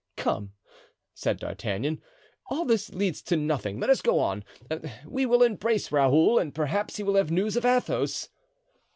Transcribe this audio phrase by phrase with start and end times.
[0.17, 0.53] "Come,"
[1.13, 2.01] said D'Artagnan,
[2.47, 3.79] "all this leads to nothing.
[3.79, 4.43] Let us go on.
[5.05, 8.29] We will embrace Raoul, and perhaps he will have news of Athos."